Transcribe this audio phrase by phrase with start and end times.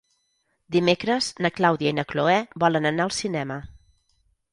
[0.75, 3.59] Dimecres na Clàudia i na Cloè volen anar al cinema.